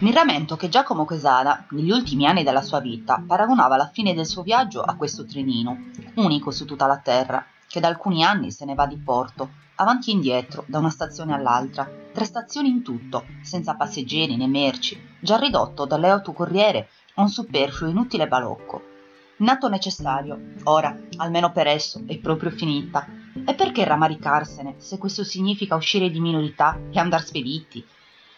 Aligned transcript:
Mi 0.00 0.12
rammento 0.12 0.54
che 0.54 0.68
Giacomo 0.68 1.04
Quesada, 1.04 1.66
negli 1.70 1.90
ultimi 1.90 2.24
anni 2.24 2.44
della 2.44 2.62
sua 2.62 2.78
vita, 2.78 3.20
paragonava 3.26 3.76
la 3.76 3.90
fine 3.92 4.14
del 4.14 4.26
suo 4.26 4.42
viaggio 4.42 4.80
a 4.80 4.94
questo 4.94 5.24
trenino, 5.24 5.86
unico 6.14 6.52
su 6.52 6.64
tutta 6.66 6.86
la 6.86 6.98
terra, 6.98 7.44
che 7.66 7.80
da 7.80 7.88
alcuni 7.88 8.22
anni 8.22 8.52
se 8.52 8.64
ne 8.64 8.76
va 8.76 8.86
di 8.86 8.96
porto, 8.96 9.50
avanti 9.74 10.10
e 10.10 10.12
indietro, 10.12 10.62
da 10.68 10.78
una 10.78 10.90
stazione 10.90 11.34
all'altra, 11.34 11.90
tre 12.12 12.24
stazioni 12.24 12.68
in 12.68 12.84
tutto, 12.84 13.24
senza 13.42 13.74
passeggeri 13.74 14.36
né 14.36 14.46
merci, 14.46 14.96
già 15.18 15.36
ridotto 15.36 15.84
dalle 15.84 16.10
autocorriere 16.10 16.90
a 17.14 17.22
un 17.22 17.28
superfluo 17.28 17.90
inutile 17.90 18.28
balocco. 18.28 18.80
Nato 19.38 19.68
necessario, 19.68 20.52
ora, 20.62 20.96
almeno 21.16 21.50
per 21.50 21.66
esso, 21.66 22.04
è 22.06 22.16
proprio 22.18 22.50
finita. 22.50 23.04
E 23.44 23.52
perché 23.54 23.84
rammaricarsene, 23.84 24.76
se 24.78 24.96
questo 24.96 25.24
significa 25.24 25.74
uscire 25.74 26.08
di 26.08 26.20
minorità 26.20 26.78
e 26.92 27.00
andar 27.00 27.24
spediti? 27.24 27.84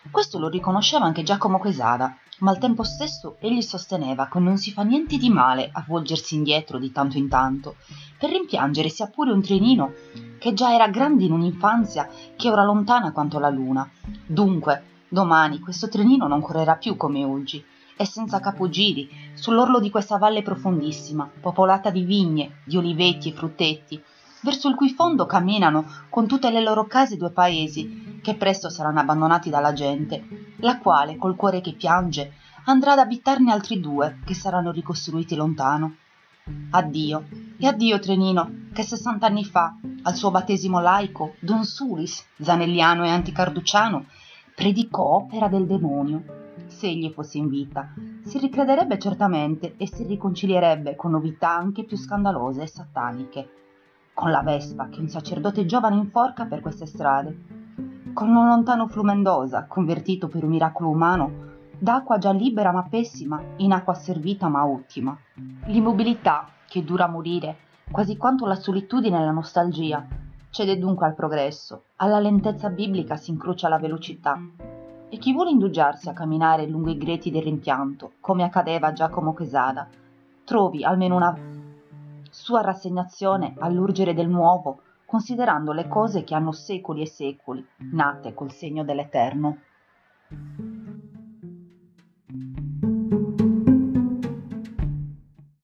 Questo 0.08 0.38
lo 0.38 0.48
riconosceva 0.48 1.04
anche 1.04 1.22
Giacomo 1.22 1.58
Quesada, 1.58 2.16
ma 2.38 2.50
al 2.50 2.58
tempo 2.58 2.84
stesso 2.84 3.36
egli 3.38 3.60
sosteneva 3.60 4.28
che 4.28 4.38
non 4.38 4.56
si 4.56 4.72
fa 4.72 4.82
niente 4.82 5.18
di 5.18 5.28
male 5.28 5.68
a 5.70 5.84
volgersi 5.86 6.36
indietro 6.36 6.78
di 6.78 6.90
tanto 6.90 7.18
in 7.18 7.28
tanto, 7.28 7.76
per 8.18 8.30
rimpiangere 8.30 8.88
sia 8.88 9.08
pure 9.08 9.30
un 9.30 9.42
trenino 9.42 9.92
che 10.38 10.54
già 10.54 10.72
era 10.72 10.88
grande 10.88 11.24
in 11.24 11.32
un'infanzia 11.32 12.08
che 12.34 12.48
ora 12.48 12.64
lontana 12.64 13.12
quanto 13.12 13.38
la 13.38 13.50
luna. 13.50 13.88
Dunque, 14.26 14.84
domani 15.06 15.60
questo 15.60 15.88
trenino 15.88 16.26
non 16.26 16.40
correrà 16.40 16.76
più 16.76 16.96
come 16.96 17.22
oggi, 17.22 17.62
e 17.94 18.06
senza 18.06 18.40
capogiri, 18.40 19.06
sull'orlo 19.34 19.78
di 19.80 19.90
questa 19.90 20.16
valle 20.16 20.40
profondissima, 20.40 21.30
popolata 21.40 21.90
di 21.90 22.04
vigne, 22.04 22.62
di 22.64 22.78
oliveti 22.78 23.28
e 23.28 23.32
frutteti, 23.32 24.02
verso 24.40 24.68
il 24.68 24.74
cui 24.74 24.88
fondo 24.88 25.26
camminano 25.26 25.84
con 26.08 26.26
tutte 26.26 26.50
le 26.50 26.62
loro 26.62 26.86
case 26.86 27.18
due 27.18 27.30
paesi, 27.30 28.09
che 28.30 28.36
presto 28.36 28.70
saranno 28.70 29.00
abbandonati 29.00 29.50
dalla 29.50 29.72
gente, 29.72 30.54
la 30.58 30.78
quale, 30.78 31.16
col 31.16 31.34
cuore 31.34 31.60
che 31.60 31.72
piange, 31.72 32.34
andrà 32.66 32.92
ad 32.92 33.00
abitarne 33.00 33.50
altri 33.50 33.80
due 33.80 34.20
che 34.24 34.34
saranno 34.34 34.70
ricostruiti 34.70 35.34
lontano. 35.34 35.96
Addio, 36.70 37.24
e 37.58 37.66
addio 37.66 37.98
Trenino, 37.98 38.68
che 38.72 38.84
sessant'anni 38.84 39.44
fa, 39.44 39.74
al 40.02 40.14
suo 40.14 40.30
battesimo 40.30 40.78
laico, 40.78 41.34
Don 41.40 41.64
Sulis, 41.64 42.24
zanelliano 42.40 43.04
e 43.04 43.08
anticarducciano, 43.08 44.04
predicò 44.54 45.02
opera 45.02 45.48
del 45.48 45.66
demonio. 45.66 46.22
Se 46.68 46.86
egli 46.86 47.10
fosse 47.10 47.38
in 47.38 47.48
vita, 47.48 47.92
si 48.22 48.38
ricrederebbe 48.38 48.96
certamente 49.00 49.74
e 49.76 49.88
si 49.88 50.04
riconcilierebbe 50.04 50.94
con 50.94 51.10
novità 51.10 51.50
anche 51.50 51.82
più 51.82 51.96
scandalose 51.96 52.62
e 52.62 52.66
sataniche 52.68 53.48
con 54.20 54.30
la 54.30 54.42
vespa 54.42 54.88
che 54.88 55.00
un 55.00 55.08
sacerdote 55.08 55.64
giovane 55.64 55.96
inforca 55.96 56.44
per 56.44 56.60
queste 56.60 56.84
strade, 56.84 57.59
con 58.12 58.34
un 58.34 58.46
lontano 58.46 58.88
Flumendosa, 58.88 59.66
convertito 59.66 60.28
per 60.28 60.44
un 60.44 60.50
miracolo 60.50 60.90
umano, 60.90 61.48
d'acqua 61.78 62.18
già 62.18 62.32
libera 62.32 62.72
ma 62.72 62.82
pessima, 62.82 63.40
in 63.56 63.72
acqua 63.72 63.94
servita 63.94 64.48
ma 64.48 64.66
ottima. 64.66 65.16
L'immobilità, 65.66 66.48
che 66.68 66.84
dura 66.84 67.04
a 67.04 67.08
morire, 67.08 67.56
quasi 67.90 68.16
quanto 68.16 68.46
la 68.46 68.56
solitudine 68.56 69.20
e 69.20 69.24
la 69.24 69.30
nostalgia, 69.30 70.06
cede 70.50 70.78
dunque 70.78 71.06
al 71.06 71.14
progresso, 71.14 71.84
alla 71.96 72.18
lentezza 72.18 72.68
biblica 72.68 73.16
si 73.16 73.30
incrocia 73.30 73.68
la 73.68 73.78
velocità. 73.78 74.38
E 75.08 75.16
chi 75.18 75.32
vuole 75.32 75.50
indugiarsi 75.50 76.08
a 76.08 76.12
camminare 76.12 76.66
lungo 76.66 76.90
i 76.90 76.98
greti 76.98 77.30
del 77.30 77.42
rimpianto, 77.42 78.12
come 78.20 78.44
accadeva 78.44 78.88
a 78.88 78.92
Giacomo 78.92 79.32
Quesada, 79.32 79.88
trovi 80.44 80.84
almeno 80.84 81.16
una 81.16 81.36
sua 82.30 82.60
rassegnazione 82.60 83.54
all'urgere 83.58 84.14
del 84.14 84.28
nuovo, 84.28 84.80
considerando 85.10 85.72
le 85.72 85.88
cose 85.88 86.22
che 86.22 86.36
hanno 86.36 86.52
secoli 86.52 87.02
e 87.02 87.06
secoli, 87.06 87.66
nate 87.90 88.32
col 88.32 88.52
segno 88.52 88.84
dell'Eterno. 88.84 89.58